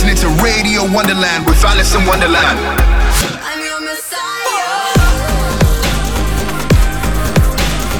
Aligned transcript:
You're 0.00 0.14
listening 0.14 0.34
to 0.34 0.42
Radio 0.42 0.90
Wonderland 0.90 1.44
with 1.44 1.62
Alison 1.62 2.06
Wonderland. 2.06 2.58
I'm 3.44 3.60
your 3.60 3.80
messiah. 3.82 4.94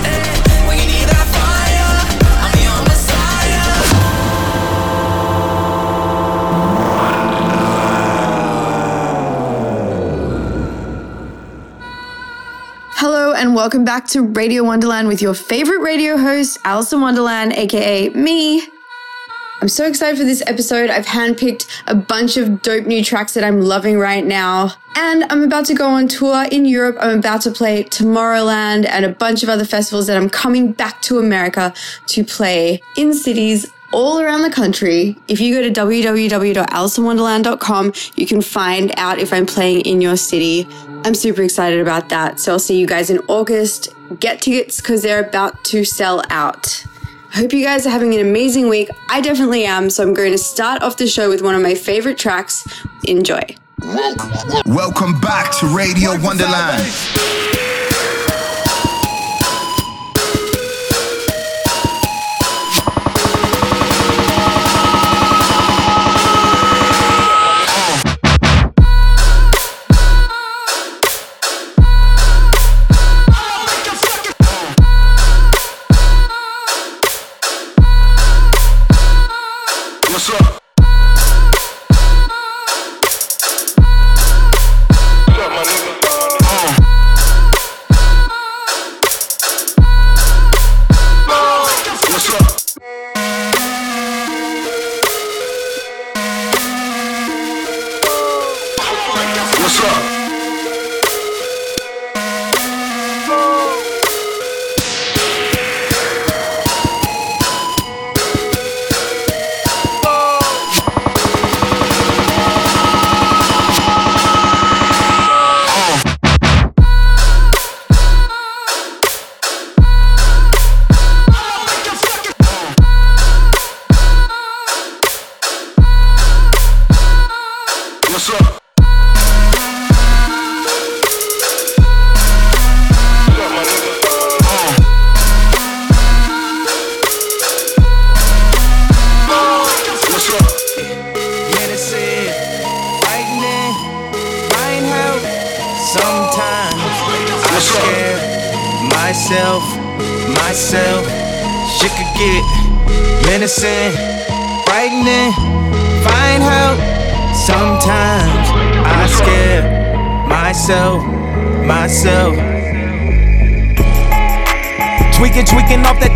Eh, 0.07 0.67
when 0.67 0.79
you 0.79 0.87
need 0.87 1.09
that 1.11 1.27
fire, 1.37 2.01
I'm 2.41 2.57
your 2.65 2.81
messiah. 2.89 3.69
Hello 12.95 13.35
and 13.35 13.55
welcome 13.55 13.85
back 13.85 14.07
to 14.09 14.23
Radio 14.23 14.65
Wonderland 14.65 15.07
with 15.07 15.21
your 15.21 15.35
favorite 15.35 15.83
radio 15.83 16.17
host, 16.17 16.57
Alison 16.65 17.03
Wonderland, 17.03 17.53
aka 17.53 18.09
me. 18.11 18.80
I'm 19.61 19.69
so 19.69 19.87
excited 19.87 20.19
for 20.19 20.25
this 20.25 20.43
episode. 20.47 20.89
I've 20.89 21.05
handpicked 21.05 21.83
a 21.87 21.95
bunch 21.95 22.39
of 22.39 22.63
dope 22.63 22.87
new 22.87 23.05
tracks 23.05 23.35
that 23.35 23.45
I'm 23.45 23.61
loving 23.61 23.99
right 23.99 24.25
now. 24.25 24.73
And 24.97 25.25
I'm 25.25 25.43
about 25.43 25.67
to 25.67 25.75
go 25.75 25.87
on 25.87 26.09
tour 26.09 26.47
in 26.51 26.65
Europe. 26.65 26.97
I'm 26.99 27.19
about 27.19 27.43
to 27.43 27.51
play 27.51 27.85
Tomorrowland 27.85 28.89
and 28.89 29.05
a 29.05 29.11
bunch 29.11 29.43
of 29.43 29.51
other 29.51 29.67
festivals 29.67 30.07
that 30.07 30.17
I'm 30.17 30.31
coming 30.31 30.73
back 30.73 31.03
to 31.03 31.19
America 31.19 31.75
to 32.07 32.25
play 32.25 32.81
in 32.97 33.13
cities 33.13 33.71
all 33.93 34.21
around 34.21 34.43
the 34.43 34.51
country. 34.51 35.17
If 35.29 35.41
you 35.41 35.55
go 35.55 35.63
to 35.63 35.71
www.alisonwonderland.com, 35.71 37.93
you 38.17 38.27
can 38.27 38.41
find 38.41 38.93
out 38.97 39.19
if 39.19 39.33
I'm 39.33 39.47
playing 39.47 39.83
in 39.83 40.01
your 40.01 40.17
city. 40.17 40.67
I'm 41.05 41.15
super 41.15 41.43
excited 41.43 41.81
about 41.81 42.09
that. 42.09 42.41
So 42.41 42.53
I'll 42.53 42.59
see 42.59 42.79
you 42.79 42.87
guys 42.87 43.11
in 43.11 43.19
August. 43.29 43.95
Get 44.19 44.41
tickets 44.41 44.81
because 44.81 45.03
they're 45.03 45.23
about 45.23 45.63
to 45.65 45.85
sell 45.85 46.23
out. 46.31 46.87
Hope 47.33 47.53
you 47.53 47.65
guys 47.65 47.87
are 47.87 47.91
having 47.91 48.13
an 48.15 48.21
amazing 48.21 48.69
week. 48.69 48.91
I 49.09 49.21
definitely 49.21 49.65
am. 49.65 49.89
So 49.89 50.03
I'm 50.03 50.15
going 50.15 50.33
to 50.33 50.39
start 50.39 50.83
off 50.83 50.97
the 50.97 51.07
show 51.07 51.29
with 51.29 51.43
one 51.43 51.55
of 51.55 51.63
my 51.63 51.75
favorite 51.75 52.19
tracks. 52.19 52.67
Enjoy. 53.05 53.41
Welcome 54.67 55.19
back 55.21 55.57
to 55.61 55.67
Radio 55.67 56.11
Wonderland. 56.21 56.83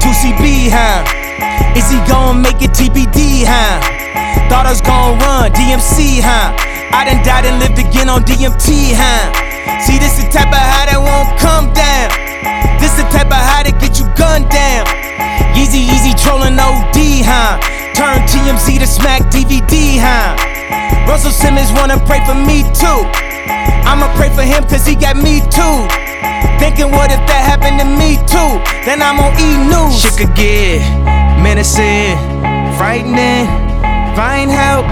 2CB, 0.04 0.68
huh? 0.68 1.00
Is 1.72 1.88
he 1.88 1.96
gon' 2.04 2.44
make 2.44 2.60
it 2.60 2.76
TBD, 2.76 3.48
huh? 3.48 3.80
Thought 4.52 4.68
I 4.68 4.76
was 4.76 4.84
gon' 4.84 5.16
run 5.16 5.48
DMC, 5.56 6.20
huh? 6.20 6.52
I 6.92 7.08
done 7.08 7.24
died 7.24 7.48
and 7.48 7.56
lived 7.56 7.80
again 7.80 8.12
on 8.12 8.20
DMT, 8.20 8.92
huh? 8.92 9.32
See, 9.80 9.96
this 9.96 10.20
is 10.20 10.28
the 10.28 10.44
type 10.44 10.52
of 10.52 10.60
high 10.60 10.92
that 10.92 11.00
won't 11.00 11.32
come 11.40 11.72
down. 11.72 12.12
This 12.84 12.92
is 12.92 13.00
the 13.00 13.08
type 13.16 13.32
of 13.32 13.40
high 13.40 13.64
that 13.64 13.80
get 13.80 13.96
you 13.96 14.04
gunned 14.12 14.52
down. 14.52 14.84
Easy, 15.56 15.88
easy 15.88 16.12
trolling 16.20 16.60
OD, 16.60 17.24
huh? 17.24 17.56
Turn 17.96 18.20
TMZ 18.28 18.84
to 18.84 18.86
smack 18.86 19.24
DVD, 19.32 19.96
huh? 20.04 20.36
Russell 21.08 21.32
Simmons 21.32 21.72
wanna 21.72 21.96
pray 22.04 22.20
for 22.28 22.36
me 22.36 22.60
too. 22.76 23.00
I'ma 23.88 24.12
pray 24.20 24.28
for 24.28 24.44
him 24.44 24.68
cause 24.68 24.84
he 24.84 25.00
got 25.00 25.16
me 25.16 25.40
too. 25.48 25.88
Thinking 26.58 26.90
what 26.90 27.10
if 27.10 27.20
that 27.28 27.42
happened 27.44 27.78
to 27.80 27.86
me 27.86 28.16
too? 28.26 28.60
Then 28.84 29.02
I'm 29.02 29.18
on 29.20 29.32
E 29.38 29.56
News. 29.70 30.00
Shit 30.00 30.16
could 30.18 30.34
get 30.36 30.80
menacing, 31.40 32.16
frightening, 32.76 33.46
find 34.16 34.50
help. 34.50 34.86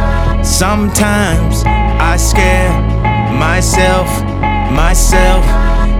Sometimes 0.44 1.62
I 1.64 2.16
scare 2.16 2.70
myself, 3.38 4.08
myself. 4.72 5.44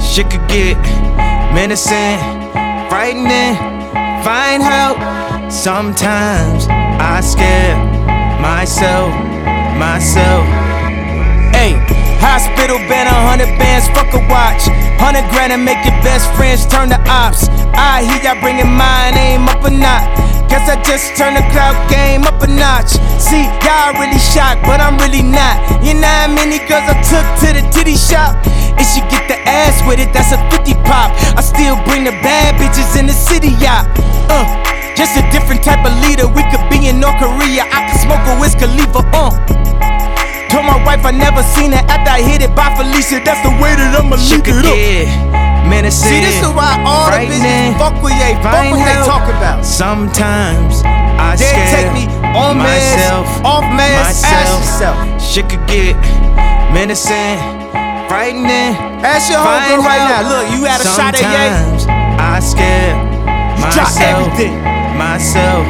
Shit 0.03 0.31
could 0.31 0.47
get 0.49 0.77
menacing, 1.55 2.19
frightening, 2.89 3.56
find 4.23 4.62
help. 4.62 4.99
Sometimes 5.50 6.67
I 6.69 7.21
scare 7.21 7.77
myself, 8.41 9.12
myself. 9.79 10.44
Hey, 11.55 11.76
hospital 12.23 12.79
been 12.87 13.11
a 13.11 13.19
hundred 13.27 13.51
bands, 13.59 13.91
fuck 13.91 14.15
a 14.15 14.23
watch. 14.31 14.71
Hundred 15.03 15.27
grand 15.35 15.51
and 15.51 15.67
make 15.67 15.83
your 15.83 15.99
best 16.07 16.31
friends 16.39 16.63
turn 16.71 16.89
to 16.95 16.99
ops. 17.11 17.51
I 17.75 18.07
hear 18.07 18.23
y'all 18.23 18.39
bringing 18.39 18.71
mine 18.71 19.19
aim 19.19 19.51
up 19.51 19.67
a 19.67 19.71
notch. 19.75 20.07
Guess 20.47 20.71
I 20.71 20.79
just 20.87 21.19
turned 21.19 21.35
the 21.35 21.43
crowd 21.51 21.75
game 21.91 22.23
up 22.23 22.39
a 22.39 22.47
notch. 22.47 22.95
See, 23.19 23.43
y'all 23.67 23.99
really 23.99 24.23
shocked, 24.23 24.63
but 24.63 24.79
I'm 24.79 24.95
really 25.03 25.27
not. 25.27 25.83
You 25.83 25.99
know 25.99 26.15
how 26.23 26.31
many 26.31 26.63
girls 26.71 26.87
I 26.87 26.95
took 27.03 27.27
to 27.43 27.49
the 27.59 27.65
titty 27.75 27.99
shop? 27.99 28.39
If 28.79 28.87
she 28.95 29.03
get 29.11 29.27
the 29.27 29.37
ass 29.43 29.83
with 29.83 29.99
it, 29.99 30.15
that's 30.15 30.31
a 30.31 30.39
50 30.55 30.79
pop. 30.87 31.11
I 31.35 31.43
still 31.43 31.75
bring 31.83 32.07
the 32.07 32.15
bad 32.23 32.55
bitches 32.55 32.95
in 32.95 33.11
the 33.11 33.17
city, 33.17 33.59
yeah. 33.59 33.83
Uh, 34.31 34.47
just 34.95 35.19
a 35.19 35.25
different 35.35 35.65
type 35.67 35.83
of 35.83 35.93
leader. 36.07 36.31
We 36.31 36.47
could 36.55 36.63
be 36.71 36.87
in 36.87 37.01
North 37.03 37.19
Korea. 37.19 37.67
I 37.67 37.91
could 37.91 37.99
smoke 37.99 38.23
a 38.31 38.39
Wiz 38.39 38.55
Khalifa, 38.55 39.03
uh. 39.11 39.92
Told 40.52 40.66
my 40.69 40.76
wife 40.84 41.00
I 41.08 41.10
never 41.16 41.43
seen 41.43 41.72
her 41.72 41.81
after 41.88 42.12
I 42.12 42.20
hit 42.20 42.43
it 42.44 42.52
by 42.54 42.69
Felicia. 42.76 43.25
That's 43.25 43.40
the 43.40 43.52
way 43.56 43.72
that 43.72 43.96
I'ma 43.96 44.16
leave 44.20 44.44
it 44.44 44.69
up. 44.69 44.76
Menacing, 45.64 46.04
See, 46.12 46.20
this 46.20 46.37
is 46.44 46.52
why 46.52 46.76
all 46.84 47.08
the 47.08 47.25
bitches 47.25 47.78
fuck 47.81 47.96
with 48.04 48.12
ye, 48.20 48.37
fuck 48.44 48.60
what 48.69 48.84
they 48.84 48.99
talk 49.08 49.25
about. 49.32 49.64
Sometimes 49.64 50.82
I 50.84 51.37
They 51.40 51.49
scare 51.49 51.70
take 51.72 51.90
me 51.96 52.04
on 52.37 52.58
meds, 52.60 52.69
myself, 52.69 53.26
off 53.46 53.64
meds, 53.72 54.04
ask 54.04 54.20
myself. 54.28 54.60
yourself. 54.60 54.96
Shit 55.22 55.49
could 55.49 55.64
get 55.70 55.96
menacing, 56.75 57.38
frightening. 58.10 58.76
Ask 59.00 59.31
your 59.32 59.40
homegirl 59.40 59.81
right 59.87 60.04
now. 60.04 60.20
Look, 60.28 60.52
you 60.52 60.64
had 60.69 60.81
a 60.82 60.84
shot 60.84 61.14
at 61.16 61.25
Ye. 61.25 61.32
Sometimes 61.32 61.87
I 62.20 62.37
scare 62.44 62.93
Drop 63.72 63.88
myself. 63.88 64.28
everything. 64.28 64.54
Myself. 64.99 65.64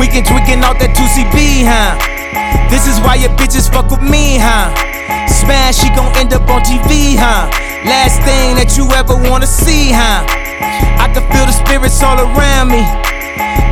Tweaking, 0.00 0.24
tweaking 0.24 0.64
out 0.64 0.80
that 0.80 0.96
2CB, 0.96 1.68
huh? 1.68 1.92
This 2.72 2.88
is 2.88 2.96
why 3.04 3.20
your 3.20 3.36
bitches 3.36 3.68
fuck 3.68 3.92
with 3.92 4.00
me, 4.00 4.40
huh? 4.40 4.72
Smash, 5.28 5.76
she 5.76 5.92
gon' 5.92 6.08
end 6.16 6.32
up 6.32 6.48
on 6.48 6.64
TV, 6.64 7.20
huh? 7.20 7.52
Last 7.84 8.16
thing 8.24 8.56
that 8.56 8.80
you 8.80 8.88
ever 8.96 9.12
wanna 9.12 9.44
see, 9.44 9.92
huh? 9.92 10.24
I 10.96 11.04
can 11.12 11.20
feel 11.28 11.44
the 11.44 11.52
spirits 11.52 12.00
all 12.00 12.16
around 12.16 12.72
me. 12.72 12.80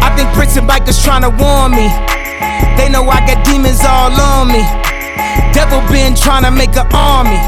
I 0.05 0.13
think 0.21 0.29
Prince 0.37 0.61
and 0.61 0.69
bikers 0.69 1.01
tryna 1.01 1.33
warn 1.33 1.73
me. 1.73 1.89
They 2.77 2.93
know 2.93 3.09
I 3.09 3.25
got 3.25 3.41
demons 3.49 3.81
all 3.89 4.13
on 4.13 4.53
me. 4.53 4.61
Devil 5.57 5.81
been 5.89 6.13
tryna 6.13 6.53
make 6.53 6.77
an 6.77 6.93
army. 6.93 7.41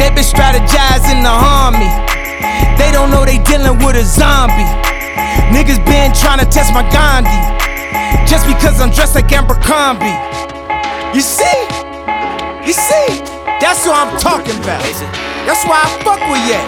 They 0.00 0.08
been 0.08 0.24
strategizing 0.24 1.20
to 1.20 1.34
harm 1.36 1.76
me. 1.76 1.92
They 2.80 2.96
don't 2.96 3.12
know 3.12 3.28
they 3.28 3.44
dealing 3.44 3.76
with 3.84 4.00
a 4.00 4.08
zombie. 4.08 4.64
Niggas 5.52 5.84
been 5.84 6.16
tryna 6.16 6.48
test 6.48 6.72
my 6.72 6.80
Gandhi. 6.88 7.60
Just 8.26 8.46
because 8.46 8.80
I'm 8.80 8.90
dressed 8.90 9.14
like 9.14 9.30
Amber 9.32 9.54
Abercrombie. 9.54 10.14
You 11.14 11.20
see? 11.20 11.60
You 12.66 12.72
see? 12.72 13.20
That's 13.60 13.84
what 13.84 13.98
I'm 13.98 14.14
talking 14.18 14.56
about. 14.62 14.82
That's 15.46 15.64
why 15.66 15.82
I 15.82 15.88
fuck 16.06 16.22
with 16.30 16.44
Ye. 16.46 16.60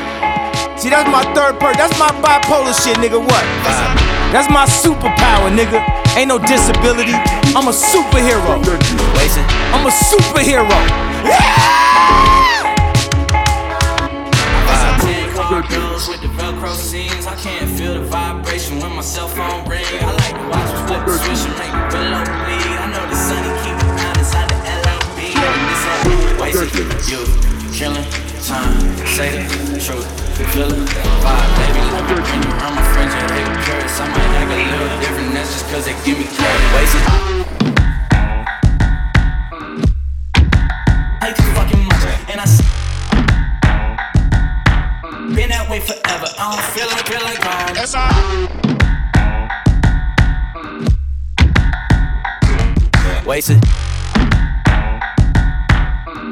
See, 0.79 0.91
that's 0.91 1.09
my 1.09 1.23
third 1.35 1.61
person. 1.61 1.79
That's 1.79 1.97
my 1.99 2.11
bipolar 2.19 2.75
shit, 2.75 2.97
nigga. 2.99 3.21
What? 3.21 3.45
That's 4.33 4.51
my 4.51 4.67
superpower, 4.67 5.47
nigga. 5.55 5.79
Ain't 6.17 6.29
no 6.29 6.39
disability. 6.39 7.15
I'm 7.55 7.69
a 7.69 7.73
superhero. 7.73 8.59
I'm 9.73 9.87
a 9.87 9.91
superhero. 9.91 10.69
Ten 15.71 16.32
cardos 16.63 16.93
with 16.93 16.93
the 16.93 16.99
Velcro 17.03 17.11
seams. 17.11 17.27
I 17.27 17.35
can't 17.37 17.71
feel 17.79 17.95
the 17.95 18.07
vibration 18.07 18.81
when 18.81 18.95
my 18.95 19.03
cell 19.03 19.29
phone 19.29 19.69
ring. 19.69 19.85
I 20.01 20.13
like 20.13 20.37
to 20.39 20.47
watch 20.49 20.71
them 20.71 20.87
flip 20.87 21.07
the 21.07 21.19
switch 21.19 21.43
and 21.49 21.59
make 21.59 21.73
the 21.73 21.85
pillow 21.91 22.23
bleed. 22.23 22.79
I 22.79 22.87
know 22.93 23.05
the 23.11 23.17
sunny 23.17 23.51
keep 23.63 23.77
me 23.83 23.89
down 23.99 24.15
inside 24.19 24.49
the 24.49 24.59
LLB. 24.63 25.19
And 25.35 25.63
this 25.69 25.85
ain't 25.91 26.41
wasted. 26.41 26.89
You 27.11 27.21
killing 27.73 28.07
time. 28.47 28.79
Say 29.07 29.47
the 29.71 29.81
truth. 29.81 30.07
Feel 30.53 30.69
the 30.69 30.77
vibe, 31.23 31.51
baby. 31.59 31.83
Me 31.93 32.15
bring 32.23 32.43
you 32.43 32.51
around 32.55 32.75
my 32.75 32.85
friends 32.95 33.15
and 33.15 33.29
they 33.31 33.45
curious. 33.65 34.01
I 34.01 34.07
might 34.09 34.33
act 34.39 34.51
a 34.51 34.59
little 34.71 35.01
different. 35.01 35.35
That's 35.35 35.53
just 35.53 35.67
cause 35.71 35.85
they 35.87 35.97
give 36.05 36.19
me 36.19 36.25
credit. 36.25 36.75
Wasted. 36.75 37.42
Forever. 46.43 46.51
I 46.51 46.51
don't 46.51 46.65
feel 46.75 46.89
like, 46.89 47.07
feel 47.07 47.23
like. 47.23 47.39
That's 47.75 47.95
all. 47.95 48.11
Wasted. 53.27 53.61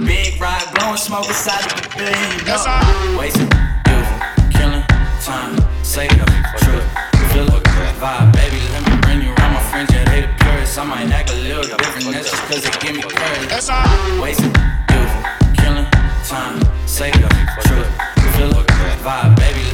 Big 0.04 0.40
ride, 0.40 0.66
blowing 0.74 0.96
smoke 0.96 1.28
inside 1.28 1.62
the 1.70 1.74
beam. 1.96 2.44
That's 2.44 2.66
all. 2.66 3.18
Wasted. 3.18 3.48
Youth, 3.86 4.10
killing 4.50 4.84
time. 5.22 5.56
Say 5.84 6.08
the 6.08 6.24
truth. 6.58 6.84
Feel 7.32 7.46
the 7.46 7.60
vibe, 8.00 8.32
baby. 8.32 8.58
Let 8.72 8.82
me 8.90 8.96
bring 9.02 9.22
you 9.22 9.30
around 9.34 9.54
my 9.54 9.62
friends. 9.70 9.92
Yeah, 9.92 10.04
they 10.10 10.22
the 10.22 10.28
purest. 10.40 10.78
I 10.78 10.84
might 10.84 11.10
act 11.12 11.30
a 11.30 11.34
little 11.34 11.62
different. 11.62 12.12
That's 12.12 12.30
just 12.30 12.42
cause 12.44 12.62
they 12.64 12.70
give 12.80 12.96
me 12.96 13.02
courage. 13.02 13.48
That's 13.48 13.68
all. 13.70 13.86
Wasted. 14.20 14.56
Youth, 14.90 15.14
killing 15.56 15.86
time. 16.26 16.60
Say 16.86 17.12
the 17.12 17.28
truth. 17.62 17.90
Feel 18.36 18.50
the 18.50 18.64
vibe, 19.04 19.36
baby. 19.36 19.69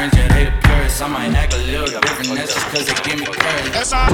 Friends. 0.00 0.16
Yeah, 0.16 0.28
they 0.32 0.44
the 0.44 0.52
purest. 0.66 1.02
I 1.02 1.08
might 1.08 1.34
act 1.34 1.54
a 1.54 1.58
little 1.58 2.00
different. 2.00 2.38
That's 2.38 2.54
just 2.54 2.66
cause 2.72 2.86
they 2.86 2.94
give 3.04 3.20
me 3.20 3.26
courage. 3.26 3.72
That's 3.72 3.92
all. 3.92 4.08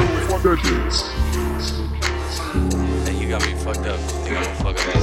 Hey, 3.04 3.14
you 3.14 3.28
got 3.28 3.46
me 3.46 3.54
fucked 3.54 3.86
up. 3.86 4.00
You 4.26 4.34
got 4.34 4.42
me 4.46 4.54
fucked 4.62 4.82
up. 4.82 4.94
Hey, 4.94 5.02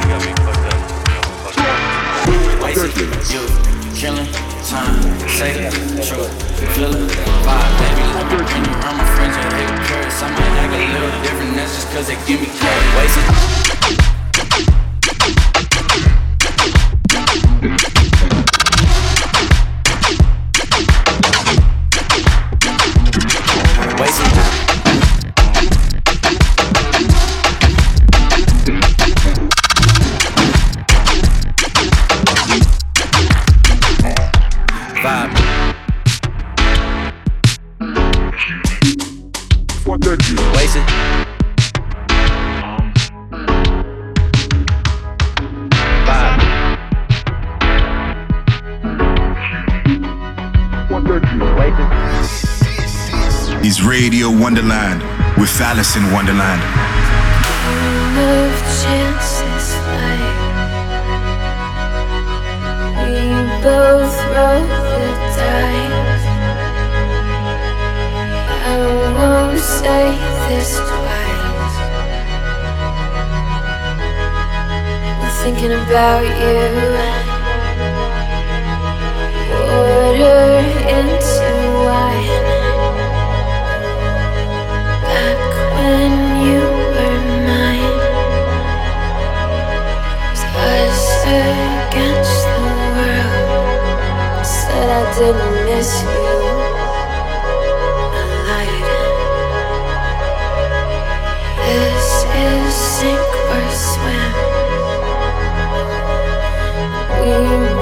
you 0.00 0.06
got 0.10 0.20
me 0.24 0.32
fucked 0.42 0.66
up. 0.70 0.80
You 0.82 1.06
got 1.14 1.20
me 1.30 1.30
fucked 1.44 1.60
up. 1.62 1.82
Wasted 2.62 2.96
youth, 3.30 3.54
killing 3.94 4.30
time. 4.66 4.98
Say 5.28 5.50
the 5.54 5.70
truth, 6.02 6.32
feel 6.74 6.90
the 6.90 6.98
vibe, 7.46 7.72
baby. 7.78 8.04
Let 8.14 8.26
me 8.26 8.36
bring 8.42 8.64
you 8.64 8.74
around 8.80 8.96
my 8.98 9.06
friends, 9.14 9.36
yeah, 9.36 9.50
they 9.54 9.64
the 9.70 9.74
purest. 9.86 10.22
I 10.22 10.26
might 10.30 10.54
act 10.62 10.72
a 10.72 10.76
little 10.92 11.14
different, 11.22 11.52
that's 11.56 11.74
just 11.74 11.86
cause 11.92 12.06
they 12.08 12.18
give 12.26 12.40
me 12.40 12.48
credit. 12.58 12.98
Wasted. 12.98 13.63
Radio 54.04 54.28
Wonderland 54.28 55.00
with 55.40 55.58
Alison 55.62 56.12
Wonderland. 56.12 56.60
thinking 75.42 75.72
about 75.72 76.22
you. 76.22 77.14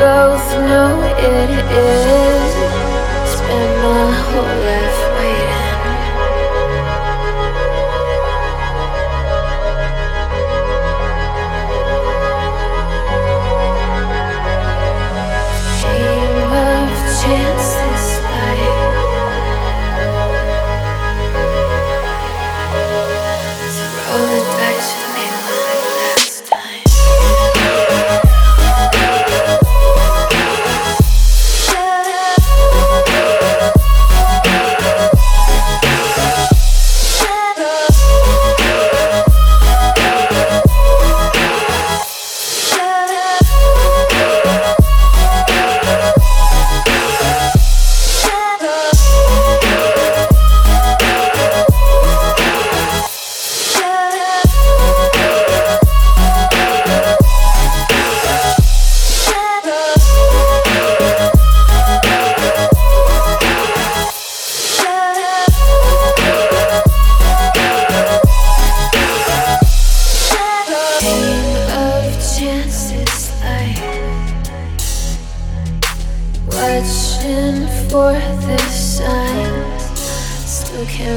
Both 0.03 0.49
know 0.69 0.95
it 1.31 1.51
is. 1.51 2.55
Spend 3.33 3.73
my 3.83 4.11
whole 4.25 4.57
life 4.67 4.92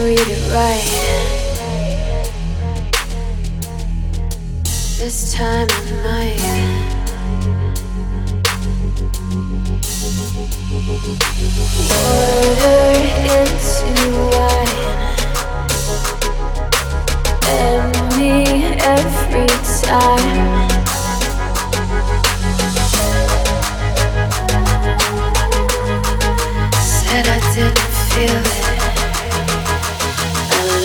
Read 0.03 0.19
it 0.19 0.51
right. 0.51 0.83
This 4.99 5.33
time 5.33 5.67
I 5.71 5.91
might. 6.03 6.41
Water 11.89 12.81
into 13.35 13.95
wine. 14.31 14.83
And 17.47 17.93
me 18.17 18.33
every 18.83 19.47
time. 19.81 20.69
Said 26.81 27.25
I 27.27 27.29
didn't 27.55 27.79
feel 28.11 28.54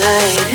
it. 0.03 0.50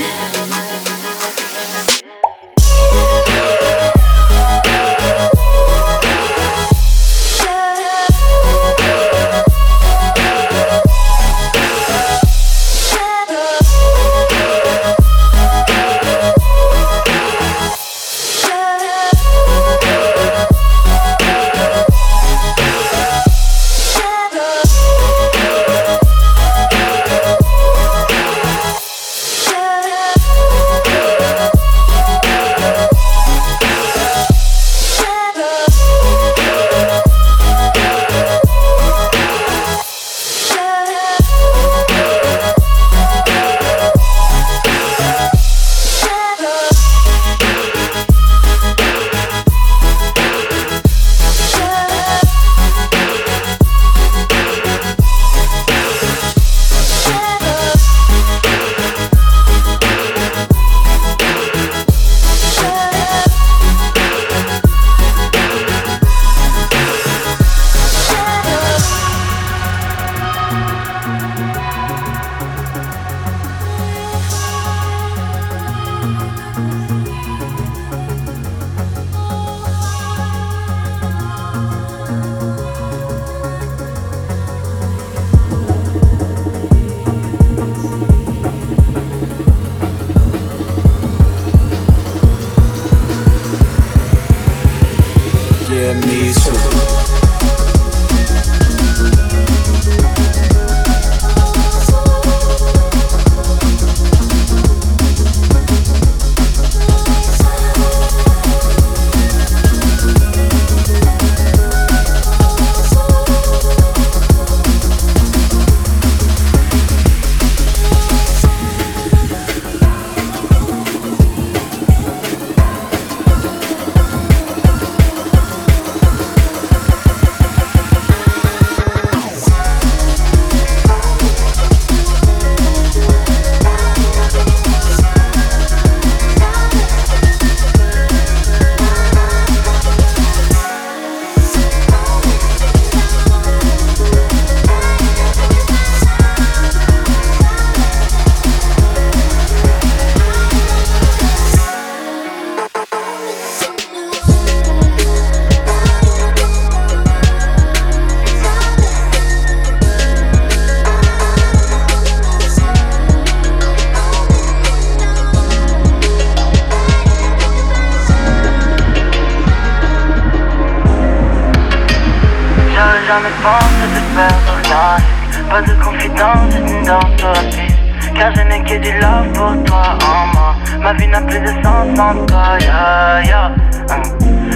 J'aurais 173.46 173.60
jamais 173.60 173.70
pensé 173.70 173.86
te 173.94 174.16
perdre 174.16 174.52
rien 174.64 175.50
Pas 175.50 175.62
de 175.62 175.74
confidence, 175.82 176.48
c'est 176.50 176.72
une 176.72 176.82
danse 176.84 177.22
la 177.22 178.18
Car 178.18 178.34
je 178.34 178.40
n'ai 178.42 178.62
que 178.62 178.76
du 178.78 178.92
love 178.98 179.28
pour 179.34 179.64
toi 179.64 179.98
en 180.04 180.26
moi. 180.34 180.56
Ma 180.80 180.94
vie 180.94 181.06
n'a 181.06 181.20
plus 181.20 181.40
de 181.40 181.48
sens 181.62 181.86
sans 181.94 182.24
toi, 182.26 182.58
yeah. 182.58 183.52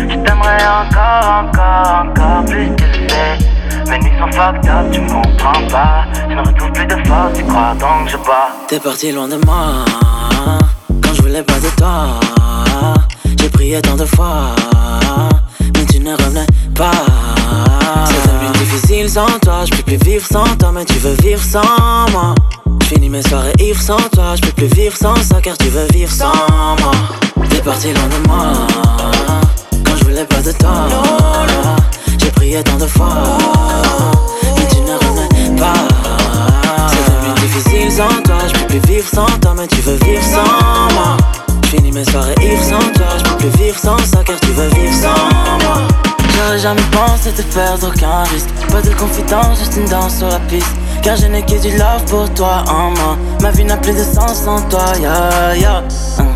Je 0.08 0.16
t'aimerais 0.16 0.64
encore, 0.66 1.44
encore, 1.44 2.04
encore 2.04 2.44
plus, 2.46 2.74
tu 2.76 2.84
le 2.86 3.08
sais. 3.08 3.38
Mes 3.90 3.98
nuits 3.98 4.12
sont 4.18 4.30
tu 4.90 5.00
me 5.00 5.08
comprends 5.08 5.66
pas. 5.70 6.06
Je 6.28 6.34
ne 6.34 6.40
retrouve 6.40 6.72
plus 6.72 6.86
de 6.86 6.96
force, 7.06 7.32
tu 7.34 7.44
crois 7.44 7.74
donc 7.78 8.08
je 8.08 8.16
bats 8.16 8.50
T'es 8.66 8.80
parti 8.80 9.12
loin 9.12 9.28
de 9.28 9.36
moi 9.44 9.84
quand 11.02 11.14
je 11.14 11.22
voulais 11.22 11.42
pas 11.42 11.60
de 11.60 11.68
toi. 11.76 12.20
J'ai 13.38 13.50
prié 13.50 13.80
tant 13.82 13.96
de 13.96 14.06
fois, 14.06 14.54
mais 15.76 15.84
tu 15.84 16.00
ne 16.00 16.12
revenais 16.12 16.46
pas. 16.74 17.19
Difficile 18.90 19.10
sans 19.10 19.38
toi, 19.38 19.64
je 19.64 19.70
peux 19.70 19.82
plus 19.84 20.10
vivre 20.10 20.26
sans 20.26 20.56
toi, 20.56 20.72
mais 20.72 20.84
tu 20.84 20.94
veux 20.94 21.14
vivre 21.22 21.40
sans 21.40 21.62
moi. 22.10 22.34
Je 22.82 22.86
finis 22.88 23.08
mes 23.08 23.22
soirées 23.22 23.52
ivres 23.60 23.80
sans 23.80 24.02
toi, 24.12 24.34
je 24.34 24.40
peux 24.40 24.50
plus 24.50 24.66
vivre 24.66 24.96
sans 24.96 25.14
ça 25.22 25.40
car 25.40 25.56
tu 25.58 25.68
veux 25.68 25.86
vivre 25.92 26.10
sans 26.10 26.32
moi. 26.80 26.90
T'es 27.48 27.60
parti 27.60 27.92
loin 27.92 28.08
de 28.08 28.26
moi 28.26 28.52
quand 29.86 29.94
je 29.96 30.04
voulais 30.04 30.24
pas 30.24 30.40
de 30.42 30.50
toi. 30.50 30.88
J'ai 32.18 32.32
prié 32.32 32.64
tant 32.64 32.78
de 32.78 32.86
fois, 32.86 33.14
mais 34.56 34.66
tu 34.66 34.80
ne 34.80 34.94
revenais 34.94 35.60
pas. 35.60 35.72
C'est 36.88 37.12
devenu 37.12 37.34
difficile 37.42 37.92
sans 37.92 38.22
toi, 38.24 38.38
je 38.48 38.58
peux 38.58 38.66
plus 38.66 38.92
vivre 38.92 39.08
sans 39.08 39.38
toi, 39.40 39.54
mais 39.56 39.68
tu 39.68 39.80
veux 39.82 39.98
vivre 40.04 40.24
sans 40.24 40.94
moi. 40.96 41.16
Je 41.62 41.68
finis 41.68 41.92
mes 41.92 42.04
soirées 42.06 42.34
ivres 42.42 42.64
sans 42.64 42.92
toi, 42.92 43.06
je 43.18 43.22
peux 43.22 43.36
plus 43.36 43.62
vivre 43.62 43.78
sans 43.78 43.98
ça 43.98 44.24
car 44.24 44.40
tu 44.40 44.50
veux 44.50 44.68
vivre 44.68 44.94
sans 44.94 45.64
moi. 45.64 45.78
J'aurais 46.40 46.58
jamais 46.58 46.82
pensé 46.90 47.30
te 47.32 47.42
perdre 47.54 47.88
aucun 47.88 48.22
risque. 48.32 48.48
Pas 48.70 48.80
de 48.80 48.94
confidence, 48.94 49.58
juste 49.58 49.76
une 49.76 49.86
danse 49.86 50.16
sur 50.18 50.28
la 50.28 50.38
piste. 50.40 50.74
Car 51.02 51.16
je 51.16 51.26
n'ai 51.26 51.42
que 51.42 51.60
du 51.60 51.76
love 51.76 52.04
pour 52.08 52.32
toi 52.32 52.64
en 52.68 52.90
moi. 52.92 53.16
Ma 53.42 53.50
vie 53.50 53.64
n'a 53.64 53.76
plus 53.76 53.92
de 53.92 54.02
sens 54.02 54.42
sans 54.44 54.62
toi, 54.62 54.84
ya 55.02 55.54
ya. 55.54 55.82
Hum. 56.18 56.28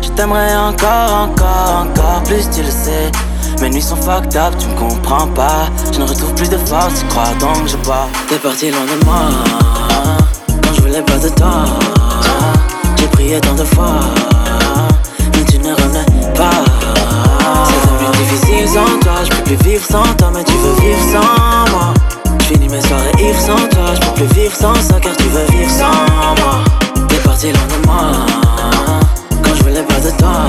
Je 0.00 0.08
t'aimerais 0.10 0.56
encore, 0.56 1.28
encore, 1.28 1.86
encore 1.86 2.22
plus, 2.24 2.48
tu 2.50 2.62
le 2.62 2.70
sais. 2.70 3.12
Mes 3.60 3.68
nuits 3.68 3.82
sont 3.82 3.96
fucked 3.96 4.34
up, 4.36 4.54
tu 4.58 4.68
me 4.68 4.74
comprends 4.74 5.28
pas. 5.28 5.68
Je 5.92 5.98
ne 5.98 6.04
retrouve 6.04 6.34
plus 6.34 6.48
de 6.48 6.58
force, 6.58 7.00
tu 7.00 7.06
crois 7.06 7.34
donc 7.38 7.66
je 7.66 7.76
bois. 7.78 8.08
T'es 8.28 8.36
parti 8.36 8.70
loin 8.70 8.80
de 8.80 9.04
moi 9.04 9.20
quand 10.62 10.74
je 10.74 10.80
voulais 10.80 11.02
pas 11.02 11.18
de 11.18 11.28
toi. 11.28 11.64
J'ai 12.96 13.06
prié 13.08 13.40
tant 13.40 13.54
de 13.54 13.64
fois, 13.64 14.00
mais 15.34 15.44
tu 15.44 15.58
ne 15.58 15.74
revenais 15.74 16.32
pas. 16.34 16.71
Difficile 18.22 18.68
sans 18.68 19.00
toi, 19.00 19.24
je 19.24 19.30
peux 19.30 19.42
plus 19.42 19.68
vivre 19.68 19.84
sans 19.84 20.04
toi, 20.16 20.30
mais 20.32 20.44
tu 20.44 20.52
veux 20.52 20.74
vivre 20.80 21.02
sans 21.10 21.72
moi. 21.72 21.92
Je 22.38 22.44
J'finis 22.44 22.68
mes 22.68 22.80
soirées 22.80 23.10
ivres 23.18 23.40
sans 23.40 23.68
toi, 23.68 23.94
j'peux 23.96 24.12
plus 24.14 24.34
vivre 24.40 24.54
sans 24.54 24.74
ça 24.76 25.00
car 25.00 25.16
tu 25.16 25.24
veux 25.24 25.44
vivre 25.50 25.70
sans 25.70 26.40
moi. 26.40 26.62
T'es 27.08 27.16
parti 27.16 27.50
loin 27.50 27.66
de 27.66 27.84
moi, 27.84 28.12
quand 29.42 29.54
je 29.56 29.62
voulais 29.64 29.82
pas 29.82 29.98
de 29.98 30.10
toi. 30.10 30.46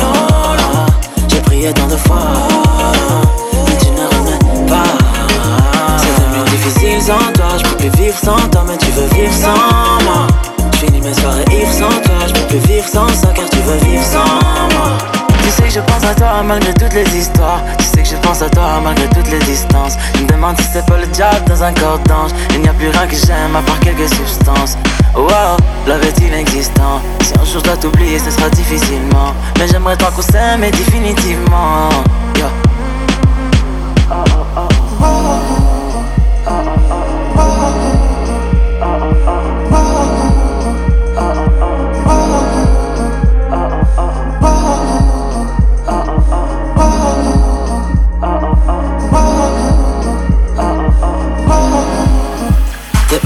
J'ai 1.27 1.39
prié 1.41 1.73
tant 1.73 1.87
de 1.87 1.95
fois, 1.95 2.33
mais 3.65 3.77
tu 3.77 3.89
ne 3.89 4.05
revenais 4.05 4.69
pas. 4.69 4.83
C'est 5.97 6.13
devenu 6.21 6.43
difficile 6.51 7.01
sans 7.01 7.31
toi, 7.33 7.57
j'peux 7.57 7.75
plus 7.77 8.03
vivre 8.03 8.19
sans 8.23 8.49
toi, 8.51 8.65
mais 8.67 8.77
tu 8.77 8.91
veux 8.91 9.07
vivre 9.19 9.33
sans 9.33 10.03
moi. 10.05 10.27
J'finis 10.75 11.01
mes 11.01 11.13
soirées 11.15 11.45
ivres 11.51 11.73
sans 11.73 12.01
toi, 12.01 12.27
j'peux 12.27 12.47
plus 12.49 12.71
vivre 12.71 12.87
sans 12.87 13.07
ça 13.09 13.29
car 13.33 13.49
tu 13.49 13.57
veux 13.57 13.77
vivre 13.89 14.03
sans 14.03 14.77
moi. 14.77 15.12
Sais 15.63 15.69
que 15.69 15.75
je 15.75 15.93
pense 15.93 16.03
à 16.03 16.13
toi 16.13 16.43
malgré 16.43 16.73
toutes 16.73 16.93
les 16.93 17.17
histoires. 17.17 17.61
Tu 17.77 17.85
sais 17.85 18.03
que 18.03 18.09
je 18.09 18.15
pense 18.17 18.41
à 18.41 18.49
toi 18.49 18.81
malgré 18.83 19.07
toutes 19.07 19.29
les 19.31 19.39
distances. 19.39 19.93
Je 20.15 20.23
me 20.23 20.27
demande 20.27 20.57
si 20.59 20.67
c'est 20.73 20.85
pas 20.85 20.97
le 20.97 21.07
diable 21.07 21.45
dans 21.47 21.63
un 21.63 21.73
corps 21.73 21.99
d'ange. 21.99 22.31
Il 22.53 22.59
n'y 22.61 22.67
a 22.67 22.73
plus 22.73 22.89
rien 22.89 23.07
que 23.07 23.15
j'aime 23.15 23.55
à 23.55 23.61
part 23.61 23.79
quelques 23.79 24.13
substances. 24.13 24.77
Wow, 25.15 25.55
love 25.87 26.03
est 26.03 26.19
inexistant. 26.19 26.99
Si 27.21 27.33
un 27.39 27.45
jour 27.45 27.59
je 27.59 27.63
dois 27.63 27.77
t'oublier, 27.77 28.19
ce 28.19 28.31
sera 28.31 28.49
difficilement. 28.49 29.33
Mais 29.57 29.67
j'aimerais 29.69 29.95
tant 29.95 30.11
qu'on 30.11 30.21
s'aime 30.21 30.69
définitivement. 30.69 31.87
Yo. 32.37 32.72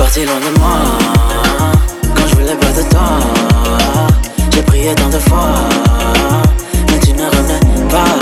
Parti 0.08 0.26
loin 0.26 0.40
de 0.40 0.60
moi. 0.60 0.78
Quand 2.16 2.28
je 2.30 2.36
voulais 2.36 2.56
pas 2.56 2.72
de 2.72 2.84
toi 2.90 3.10
J'ai 4.54 4.62
prié 4.62 4.96
tant 4.96 5.10
de 5.10 5.20
fois 5.20 5.54
Mais 6.90 7.00
tu 7.00 7.12
ne 7.12 7.26
revenais 7.26 7.90
pas. 7.90 8.16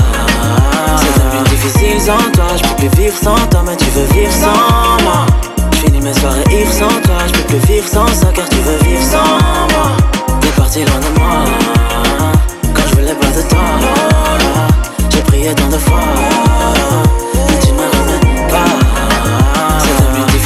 C'est 0.97 1.13
devenu 1.13 1.49
difficile 1.49 2.01
sans 2.01 2.31
toi 2.33 2.47
Je 2.57 2.63
peux 2.67 2.75
plus 2.75 3.01
vivre 3.01 3.15
sans 3.15 3.37
toi 3.51 3.61
Mais 3.67 3.75
tu 3.75 3.85
veux 3.95 4.07
vivre 4.19 4.33
sans 4.33 5.03
moi. 5.03 5.25
J'finis 5.73 6.01
mes 6.01 6.13
soirées 6.13 6.43
ivres 6.59 6.73
sans 6.73 6.95
toi 7.05 7.19
Je 7.27 7.33
peux 7.33 7.47
plus 7.53 7.73
vivre 7.73 7.87
sans 7.87 8.07
ça 8.07 8.31
Car 8.33 8.49
tu 8.49 8.57
veux 8.57 8.77
vivre 8.87 9.03
sans 9.03 9.37
moi. 9.73 9.87
T'es 10.41 10.49
parti 10.49 10.79
loin 10.79 10.99
de 11.05 11.19
moi. 11.19 11.35
Quand 12.73 12.83
je 12.89 12.95
voulais 12.95 13.15
pas 13.15 13.31
de 13.37 13.41
toi 13.47 13.65
J'ai 15.11 15.21
prié 15.21 15.53
tant 15.53 15.67
de 15.67 15.77
fois 15.77 16.54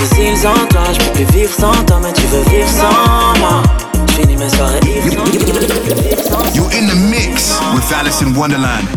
devenu 0.10 0.30
difficile 0.30 0.38
sans 0.38 0.68
toi, 0.68 0.84
je 0.94 1.00
peux 1.00 1.24
plus 1.24 1.38
vivre 1.38 1.54
sans 1.54 1.86
toi, 1.86 2.00
mais 2.02 2.14
tu 2.14 2.22
veux 2.28 2.44
vivre 2.50 2.68
sans 2.68 3.40
moi. 3.40 3.64
J'finis 4.10 4.38
mes 4.38 4.50
soirées 4.50 4.80
ivres 4.86 5.12
sans 5.12 6.30
toi. 6.30 6.44
You're 6.54 6.72
in 6.74 6.88
the 6.88 6.96
mix 7.10 7.60
with 7.74 7.92
Alison 7.94 8.34
Wonderland. 8.36 8.88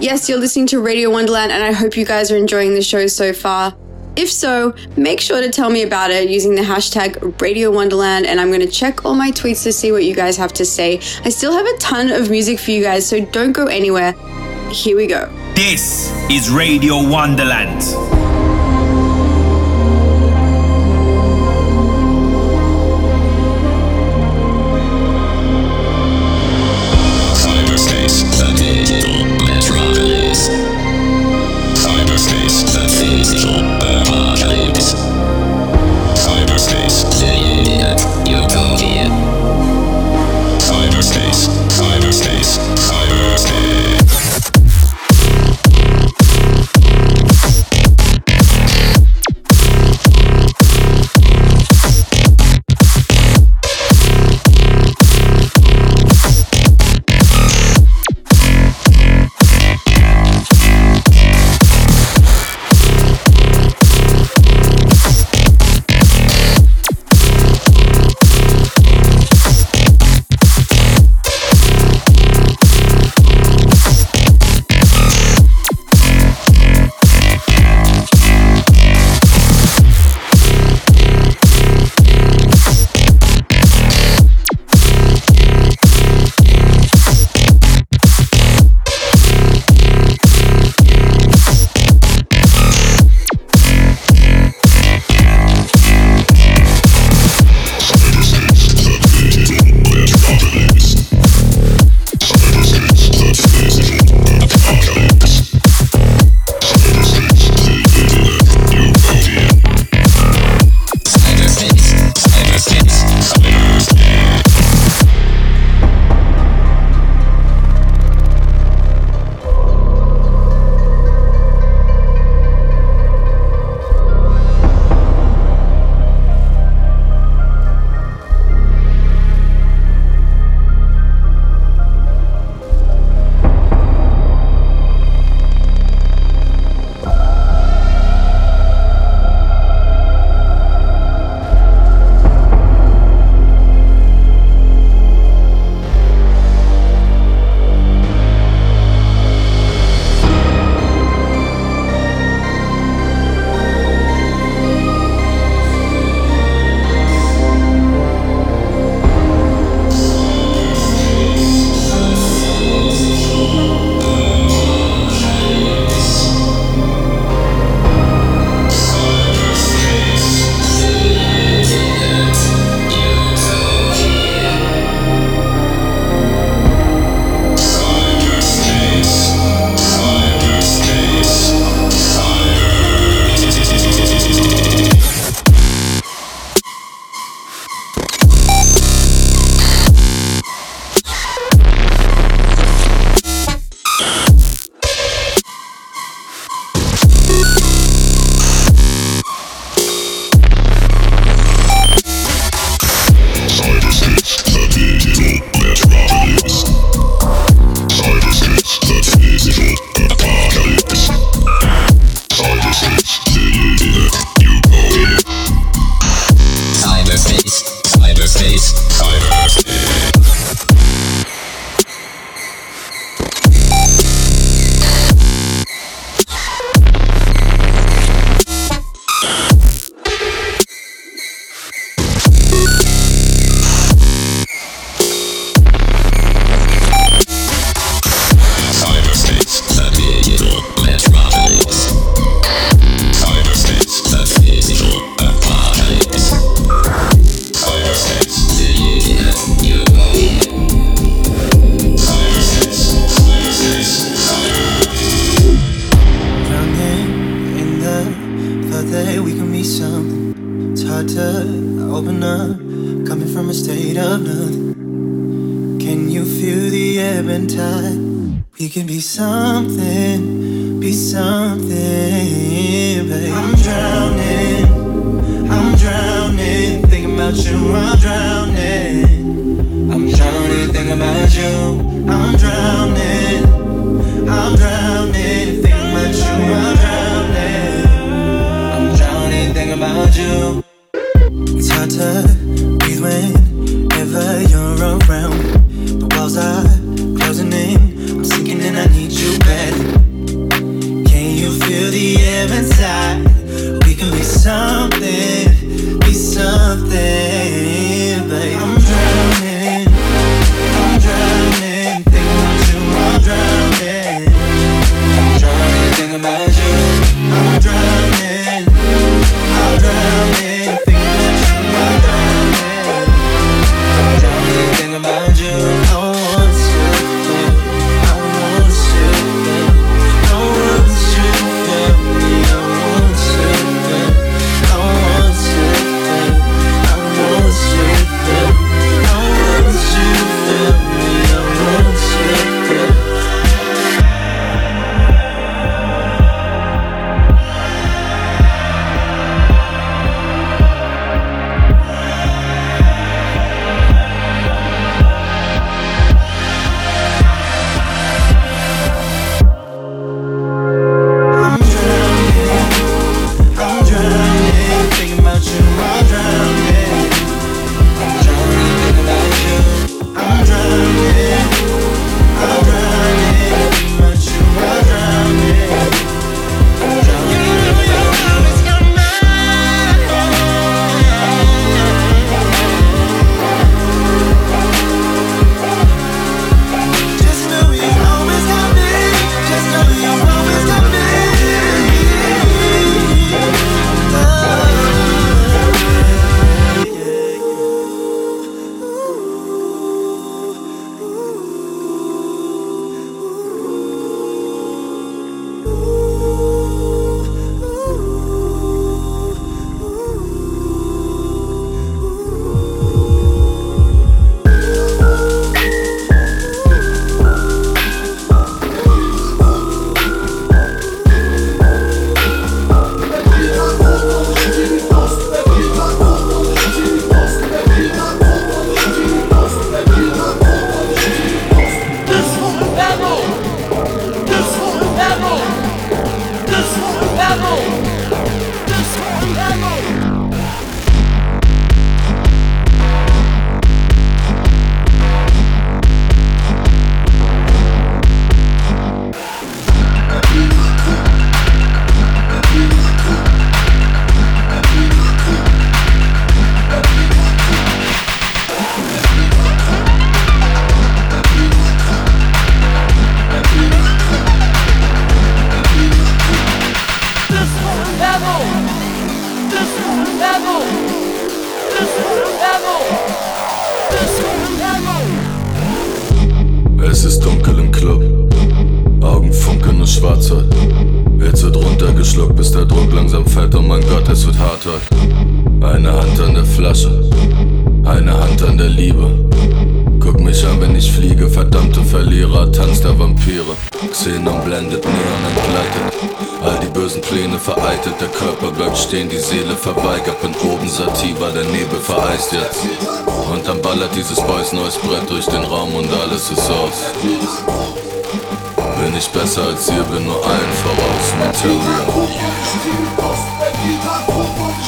Yes, 0.00 0.28
you're 0.28 0.40
listening 0.40 0.66
to 0.68 0.80
Radio 0.80 1.10
Wonderland, 1.10 1.52
and 1.52 1.62
I 1.62 1.72
hope 1.72 1.96
you 1.96 2.04
guys 2.04 2.30
are 2.32 2.36
enjoying 2.36 2.74
the 2.74 2.82
show 2.82 3.06
so 3.06 3.32
far. 3.32 3.74
If 4.14 4.30
so, 4.30 4.74
make 4.96 5.20
sure 5.20 5.40
to 5.40 5.48
tell 5.48 5.70
me 5.70 5.82
about 5.82 6.10
it 6.10 6.28
using 6.28 6.54
the 6.54 6.62
hashtag 6.62 7.40
Radio 7.40 7.70
Wonderland, 7.70 8.26
and 8.26 8.40
I'm 8.40 8.48
going 8.48 8.60
to 8.60 8.70
check 8.70 9.04
all 9.04 9.14
my 9.14 9.30
tweets 9.30 9.62
to 9.62 9.72
see 9.72 9.90
what 9.92 10.04
you 10.04 10.14
guys 10.14 10.36
have 10.36 10.52
to 10.54 10.64
say. 10.64 10.98
I 11.24 11.30
still 11.30 11.52
have 11.52 11.66
a 11.66 11.76
ton 11.78 12.10
of 12.10 12.30
music 12.30 12.58
for 12.58 12.72
you 12.72 12.82
guys, 12.82 13.08
so 13.08 13.24
don't 13.24 13.52
go 13.52 13.66
anywhere. 13.66 14.14
Here 14.70 14.96
we 14.96 15.06
go. 15.06 15.30
This 15.54 16.12
is 16.30 16.50
Radio 16.50 16.96
Wonderland. 17.08 18.21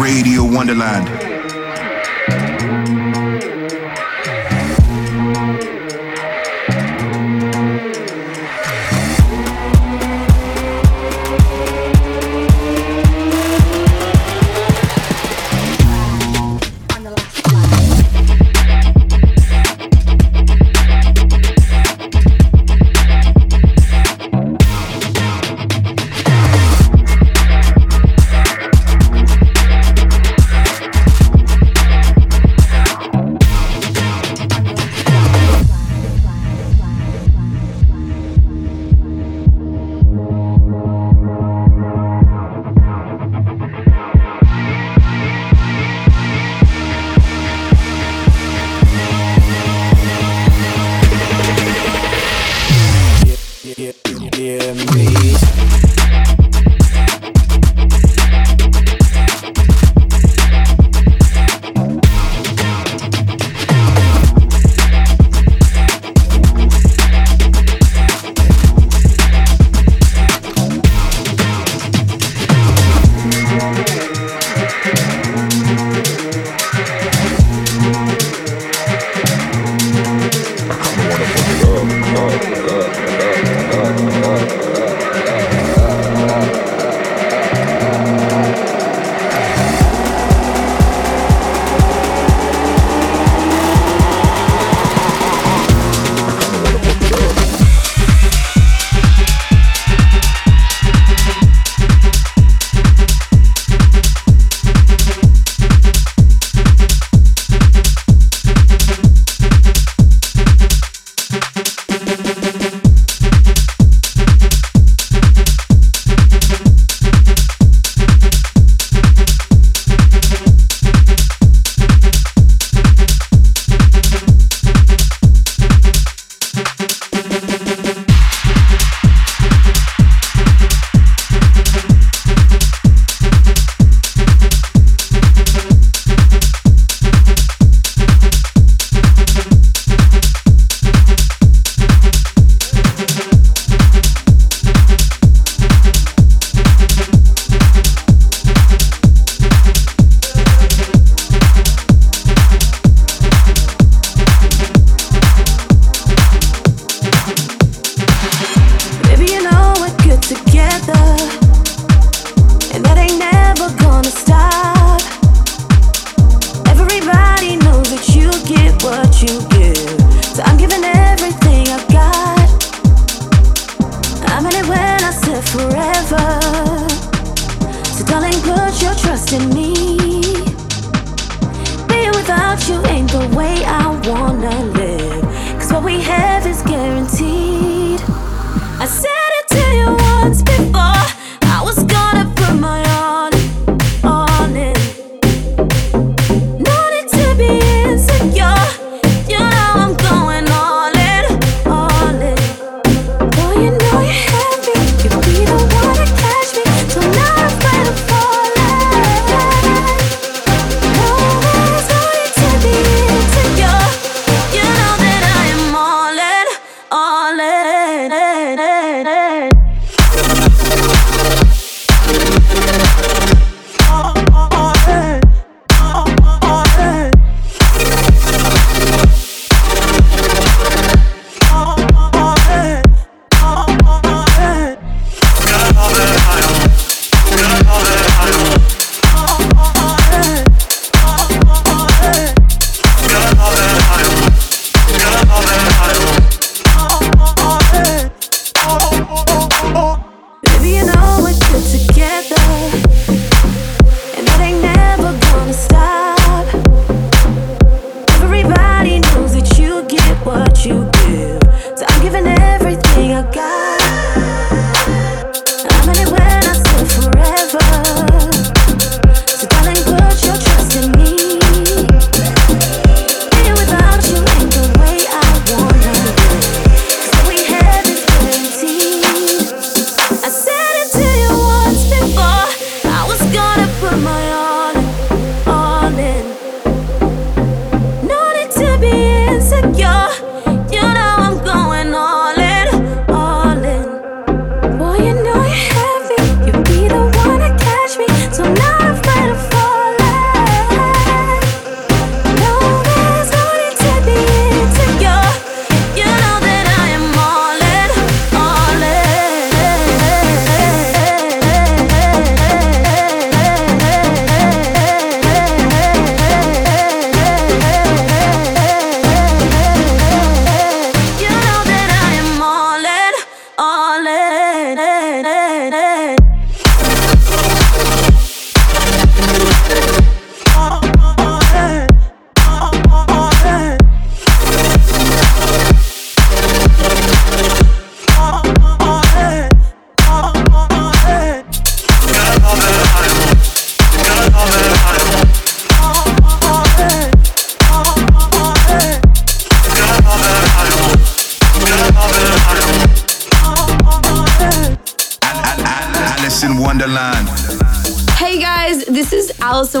Radio 0.00 0.44
Wonderland. 0.44 1.37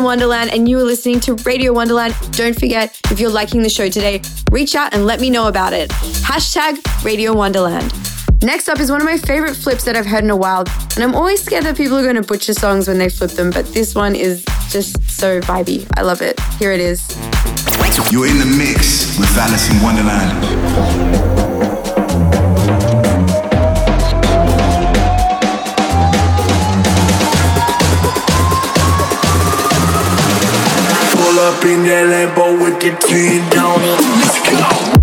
Wonderland, 0.08 0.50
and 0.52 0.66
you 0.66 0.78
are 0.78 0.84
listening 0.84 1.20
to 1.20 1.34
Radio 1.44 1.70
Wonderland. 1.70 2.14
Don't 2.30 2.58
forget, 2.58 2.98
if 3.10 3.20
you're 3.20 3.28
liking 3.28 3.62
the 3.62 3.68
show 3.68 3.90
today, 3.90 4.22
reach 4.50 4.74
out 4.74 4.94
and 4.94 5.04
let 5.04 5.20
me 5.20 5.28
know 5.28 5.48
about 5.48 5.74
it. 5.74 5.90
Hashtag 6.24 6.78
Radio 7.04 7.34
Wonderland. 7.34 7.92
Next 8.42 8.70
up 8.70 8.80
is 8.80 8.90
one 8.90 9.02
of 9.02 9.04
my 9.04 9.18
favorite 9.18 9.54
flips 9.54 9.84
that 9.84 9.96
I've 9.96 10.06
heard 10.06 10.24
in 10.24 10.30
a 10.30 10.36
while, 10.36 10.64
and 10.94 11.04
I'm 11.04 11.14
always 11.14 11.44
scared 11.44 11.64
that 11.64 11.76
people 11.76 11.98
are 11.98 12.02
going 12.02 12.16
to 12.16 12.22
butcher 12.22 12.54
songs 12.54 12.88
when 12.88 12.96
they 12.96 13.10
flip 13.10 13.32
them, 13.32 13.50
but 13.50 13.66
this 13.74 13.94
one 13.94 14.16
is 14.16 14.46
just 14.70 14.98
so 15.10 15.42
vibey. 15.42 15.86
I 15.94 16.00
love 16.00 16.22
it. 16.22 16.40
Here 16.58 16.72
it 16.72 16.80
is. 16.80 17.06
You're 18.10 18.28
in 18.28 18.38
the 18.38 18.46
mix 18.46 19.18
with 19.18 19.28
Alison 19.36 19.82
Wonderland. 19.82 21.37
Up 31.48 31.64
in 31.64 31.82
that 31.84 32.04
Lambo 32.10 32.60
with 32.60 32.78
the 32.80 32.90
tin 33.00 33.48
down. 33.48 33.80
Let's 33.80 34.92
go. 34.92 34.97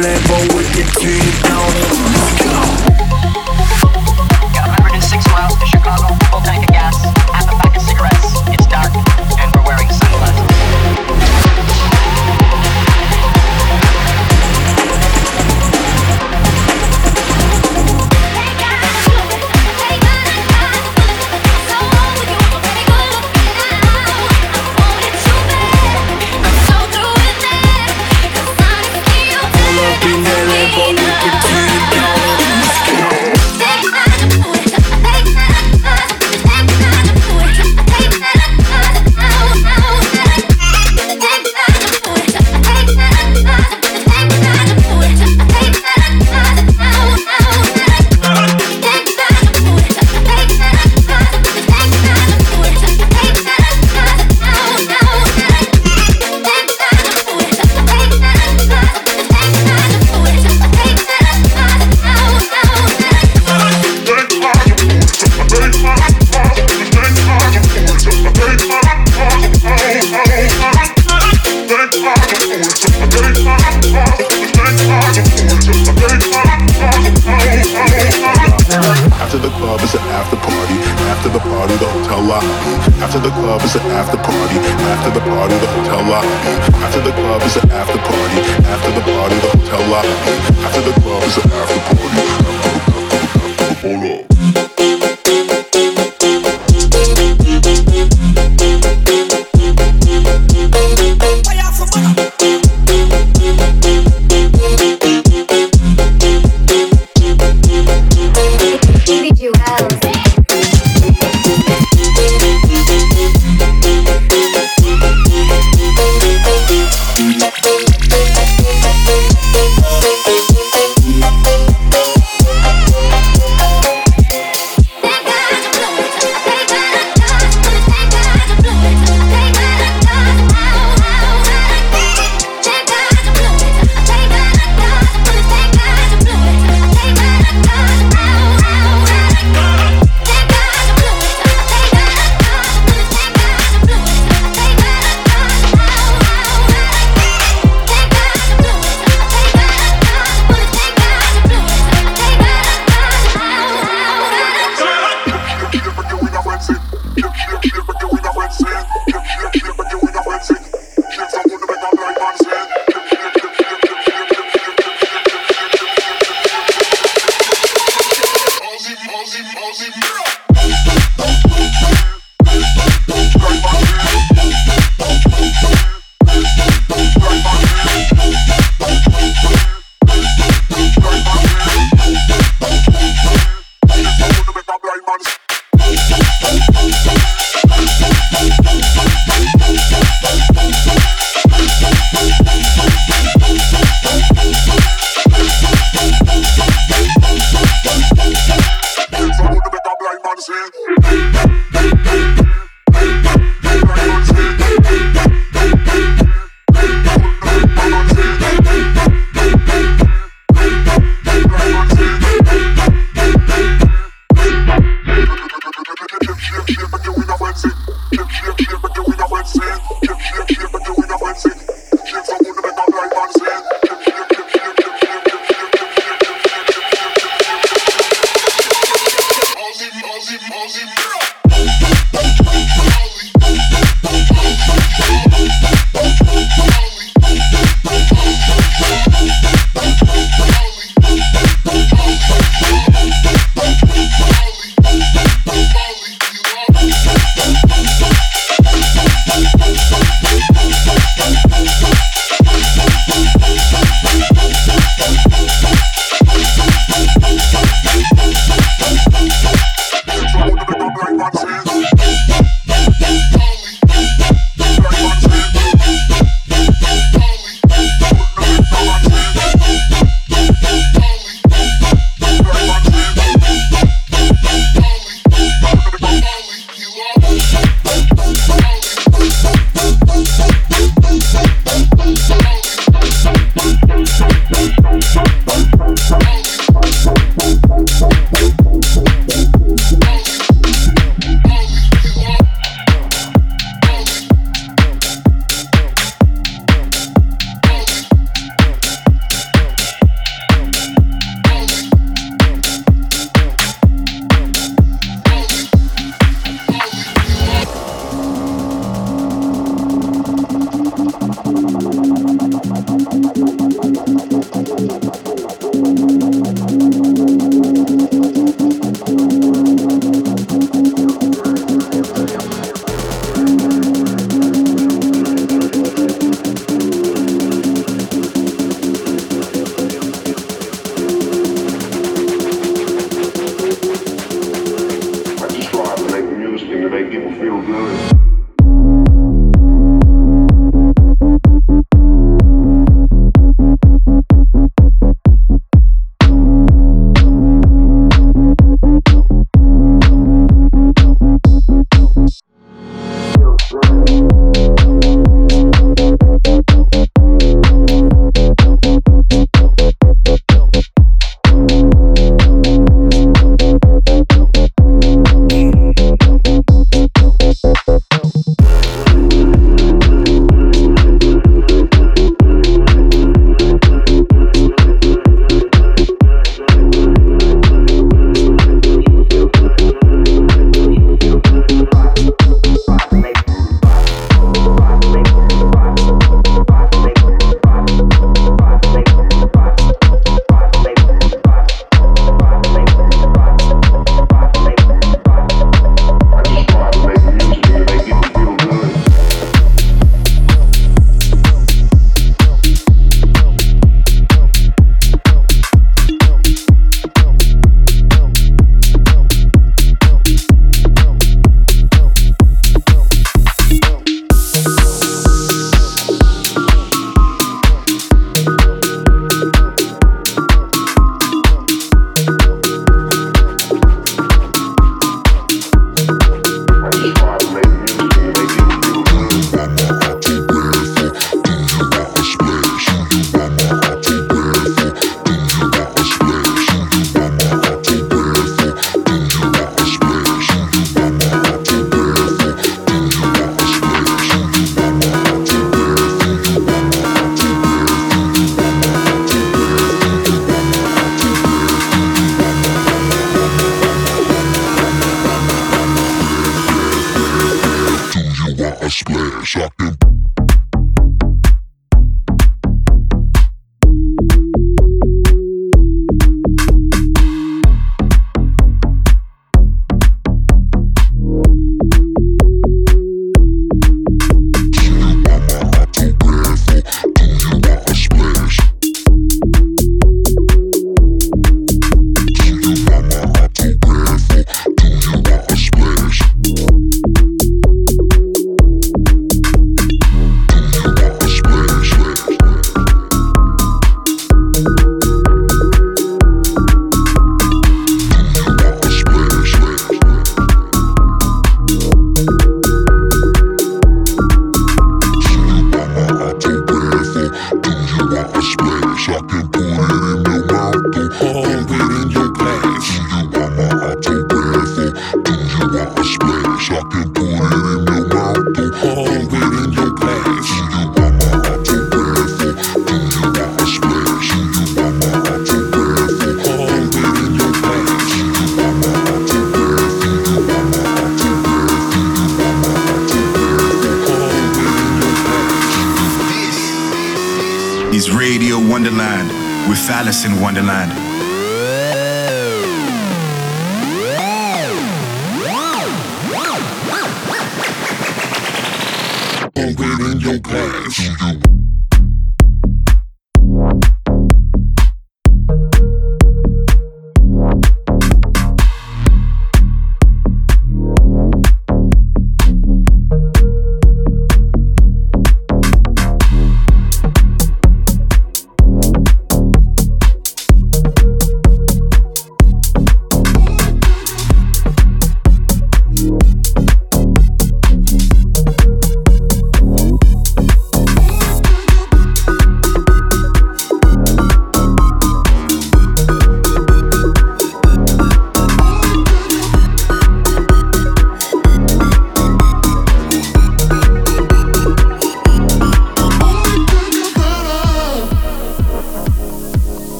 Lambo 0.00 0.54
with 0.54 0.72
the 0.72 0.84
tin 0.98 1.49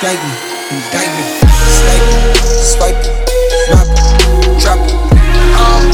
strike 0.00 0.24
me, 0.24 0.32
indict 0.72 1.12
me, 1.12 1.24
snipe 1.76 2.06
me, 2.08 2.18
swipe 2.64 2.98
me, 3.04 3.12
Drop 3.68 3.86
it, 3.92 4.00
drop 4.64 4.80
it. 4.80 4.96
I'm 5.60 5.84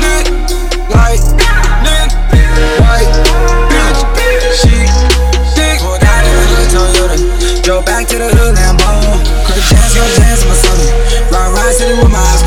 lit 0.00 0.26
like 0.88 1.20
lit 1.84 2.10
like 2.80 3.12
bitch. 3.70 4.00
She 4.56 4.88
thick. 5.52 5.78
Pulled 5.84 6.02
out 6.02 6.24
in 6.24 6.32
the 6.48 6.64
Toyota. 6.72 7.62
Drove 7.62 7.84
back 7.84 8.08
to 8.08 8.16
the 8.16 8.28
hood 8.32 8.56
Lambo. 8.56 8.90
Quick 9.44 9.60
go 9.60 10.04
jazz 10.16 10.42
in 10.42 10.48
my 10.48 10.54
stomach. 10.56 11.30
Ride, 11.30 11.52
ride 11.52 11.74
city 11.74 11.92
with 12.00 12.10
my 12.10 12.41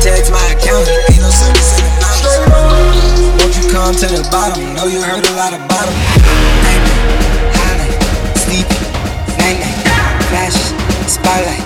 text 0.00 0.32
my 0.32 0.44
account. 0.56 0.88
Ain't 0.88 1.20
no 1.20 1.30
service 1.30 1.78
in 1.78 1.84
the 1.84 1.92
mountains. 2.00 2.40
Won't 3.38 3.54
you 3.56 3.70
come 3.70 3.94
to 3.94 4.06
the 4.08 4.26
bottom? 4.32 4.74
Know 4.74 4.86
you 4.86 5.02
heard 5.02 5.24
a 5.26 5.32
lot 5.36 5.52
about 5.52 5.86
'em. 5.88 5.94
Night, 6.64 6.84
highlight, 7.60 7.96
sleepy, 8.40 8.80
night, 9.38 9.60
flash, 10.28 10.56
spotlight, 11.06 11.64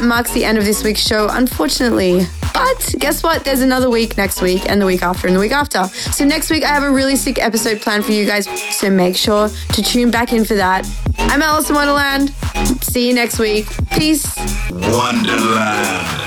that 0.00 0.06
marks 0.06 0.32
the 0.32 0.44
end 0.44 0.58
of 0.58 0.64
this 0.64 0.82
week's 0.82 1.00
show, 1.00 1.28
unfortunately. 1.30 2.26
But 2.54 2.94
guess 2.98 3.22
what? 3.22 3.44
There's 3.44 3.60
another 3.60 3.90
week 3.90 4.16
next 4.16 4.42
week, 4.42 4.68
and 4.68 4.80
the 4.80 4.86
week 4.86 5.02
after, 5.02 5.26
and 5.26 5.36
the 5.36 5.40
week 5.40 5.52
after. 5.52 5.84
So 5.84 6.24
next 6.24 6.50
week, 6.50 6.64
I 6.64 6.68
have 6.68 6.82
a 6.82 6.90
really 6.90 7.16
sick 7.16 7.38
episode 7.42 7.80
planned 7.80 8.04
for 8.04 8.12
you 8.12 8.26
guys. 8.26 8.48
So 8.76 8.90
make 8.90 9.16
sure 9.16 9.48
to 9.48 9.82
tune 9.82 10.10
back 10.10 10.32
in 10.32 10.44
for 10.44 10.54
that. 10.54 10.88
I'm 11.18 11.42
Alison 11.42 11.74
Wonderland. 11.74 12.30
See 12.82 13.08
you 13.08 13.14
next 13.14 13.38
week. 13.38 13.66
Peace. 13.90 14.36
Wonderland. 14.70 16.19